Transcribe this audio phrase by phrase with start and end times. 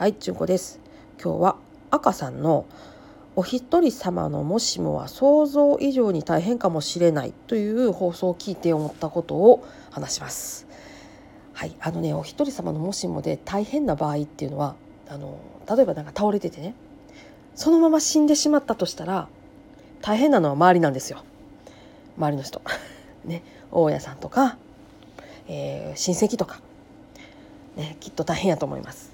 [0.00, 0.80] はいちゅんこです。
[1.22, 1.56] 今日は
[1.90, 2.64] 赤さんの
[3.36, 10.66] お一人様のもしもは想像以上に大変かもしれないという放送を聞いて思ったことを話します。
[11.52, 14.74] はいあのねお一人様のもしもで大変な場合っていうのは
[15.06, 15.38] あの
[15.68, 16.74] 例えばなんか倒れててね
[17.54, 19.28] そのまま死んでしまったとしたら
[20.00, 21.22] 大変なのは周りなんですよ。
[22.16, 22.62] 周りの人。
[23.26, 24.56] ね大家さんとか、
[25.46, 26.62] えー、親戚とか、
[27.76, 29.09] ね、きっと大変やと思います。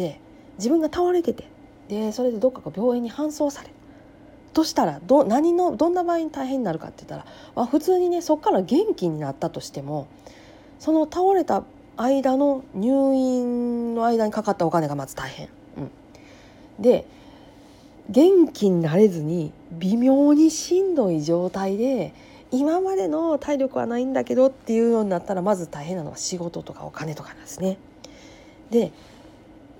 [0.00, 0.18] で
[0.56, 1.44] 自分が倒れてて
[1.88, 3.68] でそれでどっかが病院に搬送され
[4.54, 10.08] としたらど何のどんな場合に大変になるかって言ったら、まあ、普通にねそこから元気になったとしても
[10.78, 11.64] その倒れた
[11.98, 15.48] 間の入院の間にかかったお金がまず大変。
[15.76, 15.90] うん、
[16.82, 17.04] で
[18.08, 22.14] 元気になれずに微妙にしんどい状態で
[22.50, 27.76] 今までの体力はないんだけどっていうようになったらまず大変なのは仕事とかお金とかなんですね。
[28.70, 28.92] で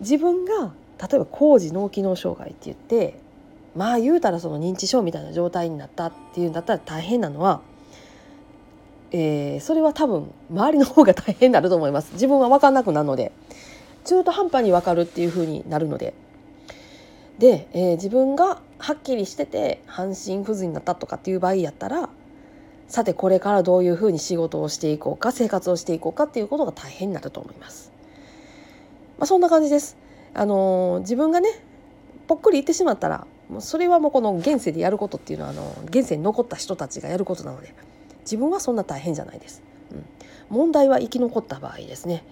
[0.00, 3.18] 自分が例えば高次脳機能障害って言って
[3.74, 7.60] まあ言うたらその認知症みたいな状態になったっていうんだったら大変なのは、
[9.12, 13.32] えー、それは多分周りの方が大変になると思います自分は分かんなくなるので
[14.04, 16.14] 中途半端に分かるっていうふうになるので
[17.38, 22.08] で、えー、自分がはっきりしてて半身不随になったとかっていう場合やったら
[22.88, 27.99] さてこれからどういうふうに仕事をしていこうか生活をしていこうかっていうことが大変になると思います。
[29.20, 29.98] まあ、そんな感じです。
[30.32, 31.50] あのー、自分がね
[32.26, 37.74] ぽっくり言ってしまったらもうそれはもうこの現世でやることっていうのはあの現世に残った人たちがやることなので
[38.20, 39.62] 自分はそんな大変じゃないです。
[39.90, 40.06] うん、
[40.48, 42.24] 問題は生き残った場合ですね。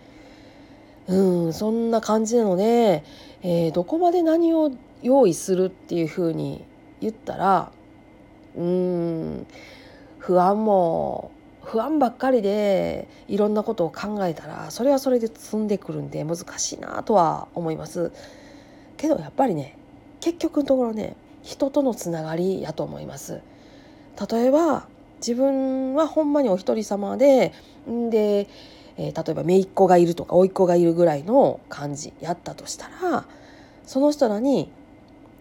[1.08, 3.04] うんそんな感じなので、
[3.42, 4.70] えー、どこまで何を
[5.02, 6.64] 用意するっていうふうに
[7.00, 7.72] 言ったら
[8.56, 9.46] うん
[10.18, 11.32] 不安も
[11.70, 18.10] 不安ばっかりでいろんなことを考えたらそれはそれで積んでくるんで難しいなとは思います。
[18.96, 19.76] けどやっぱりね
[20.20, 23.42] 結局のところね人とのつながりやと思います。
[24.30, 27.52] 例えば自分はほんまにお一人様で
[27.86, 28.48] で、
[28.96, 33.26] えー、例えば姪っ子がいるとか甥っ子がいるぐらいの感じやったとしたら
[33.84, 34.70] その人らに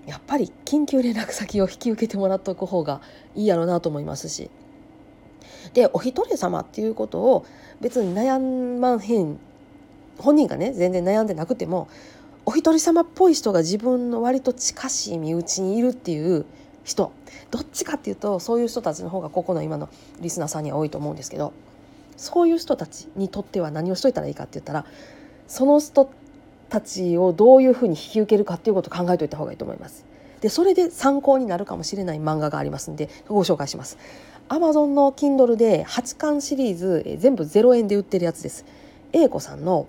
[0.06, 3.02] やっぱり緊急連絡先を引き受けてもらっておく方が
[3.36, 4.50] いいやろうなと思いますし
[5.74, 7.46] でお一人様っていうことを
[7.82, 8.40] 別に悩
[8.80, 9.40] まんへん
[10.18, 11.88] 本人がね全然悩んでなくても
[12.46, 16.46] お一人様っぽい人が自分の割と近しい身内にいるっていう
[16.84, 17.12] 人
[17.52, 19.90] どっちかっていうとそういう人たちの方がここの今の
[20.22, 21.54] リスナーさんには多いと思うんですけど
[22.16, 24.86] そういう人たちにとっては何をしといたらいいかって言ったら
[25.48, 26.10] その人
[26.70, 30.06] たちをどういうふうに引き受けるかっていうことを考えておいた方がいいと思います。
[30.42, 33.98] でそれで参考になるかもしれない漫画がありますんでご紹介します。
[34.50, 38.64] アマゾンの Kindle で8巻シリーズ全部0円で売ってるやつです。
[39.12, 39.88] 英子さんの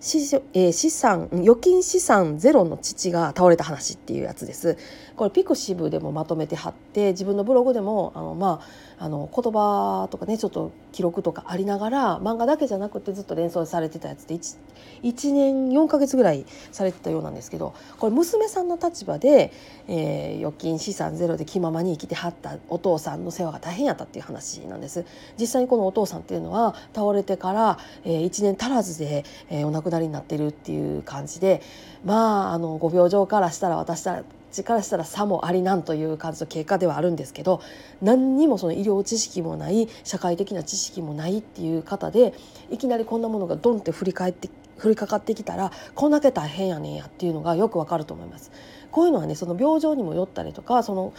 [0.00, 0.18] 資,、
[0.54, 4.76] えー、資産預金資産ゼロの父が倒れた話っていうやつです。
[5.20, 8.62] これピクシブでもまとめて貼って自分のブログでもあの、ま
[8.98, 14.56] あ、あの言葉とかねちょっと記録とかありながら漫画だけじゃなくてずっと連想されてたやつで 1,
[15.02, 19.52] 1年4ヶ月ぐらいされてたようなんですけどこれ娘さんの立場で、
[19.88, 25.04] えー、預金資産ゼロで気ままに生きてはったお父さんの世話が大変やったっていう話なんです。
[25.38, 31.62] 実際にこのお父さんっていうのは倒れてから、えー、1年足らずで、えー、お亡くなりになってるっていう感じで
[32.04, 37.60] まああのご病状からしたら私たちからしたらさもありなんという感じの結果ではあるんですけど
[38.02, 42.34] 何にもその医療知識もない社会的な知識もないっていう方で
[42.70, 44.48] いきなりこんなものがドンって振り返って
[44.80, 48.50] 降りかかってきたらこんだけ大変やねんやっていうのがよくわかると思います。
[48.90, 51.12] こういうのはねその病状にもよったりとかその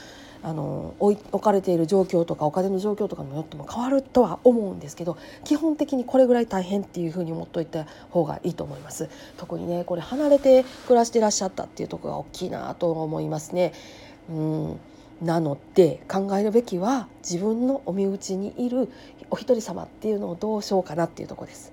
[0.44, 9.10] あの置かれている状況とかお金の状況とかにもよっても変わるとは思うんですけど基本的にこれぐらい大変っていうふうに思っといた方がいいと思います。
[9.38, 13.74] 特にねこれ離れて暮らしていらっしゃったっていうところが大きいなと思いますね。
[14.30, 14.80] うん。
[15.22, 18.90] なので考えるべきは自分のお身内にいる
[19.30, 21.72] お一人様っていうのをどうしようかなっていうとこです。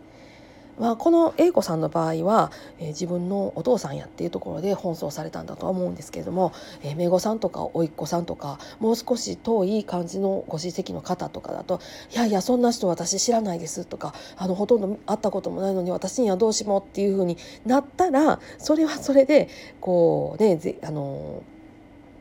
[0.79, 6.53] まあ、この A 子さんの場合は、えー、自分のお父さんやっていうところで奔走されたんだとは思うんですけれども、
[6.83, 11.81] えー、姪御さんとか甥っ子さんとかもう少し遠い感じのご親戚の方とかだと
[12.13, 17.37] 「いやいやそんな人私知らないです」とかあのほとんど会ったこともないのに私にはどうしもっていうふうに
[17.67, 19.49] なったらそれはそれで
[19.81, 21.43] こうねあの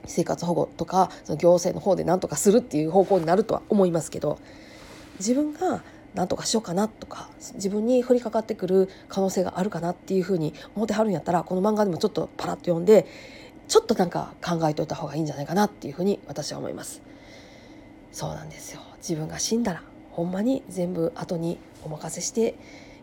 [0.06, 4.40] 生活保護とかその行政の方で何とかするっていう方向になるとは思いますけど
[5.20, 5.84] 自分が
[6.18, 13.06] 何とかしようかなとか自分に降りかかってくる可能性があるかなっていうふうに思ってはるんやったらこの漫画でもちょっとパラッと読んで
[13.68, 17.04] ちょっとなんか考えておいた方がいいんじゃないかなっていうふうに私は思います。
[18.12, 22.56] そうなんですよ自分が死んだらほんまに全部後にお任せして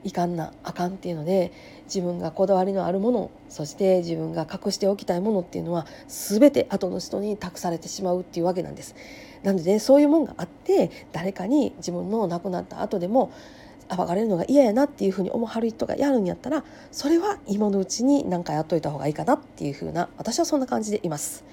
[0.03, 1.53] いかんなあかんっていうので
[1.85, 8.97] 自分がこだわりのあるものそして自分が隠しておきたいものっていうのは全て後の人に託されてしまうっていうわけなんです。
[9.44, 13.31] なので、ね、そういうもんがあって誰かに自分の亡くなった後でも
[13.94, 21.44] 暴かれるのが嫌やなっていうふうに思わはる人がやるんやったらそれは今のうちに何かやっといた方がいいかなっていうふうな私はそんな感じでいます。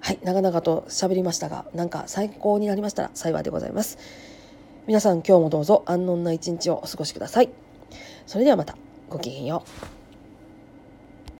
[0.00, 3.98] はい長々と喋りましたがなんか参考になりましたら幸いでございます。
[4.86, 7.50] 皆さん今日もどうぞ安穏な一日をお過ごしください。
[8.26, 8.76] それではまた
[9.08, 9.62] ごきげんよ
[9.96, 9.99] う。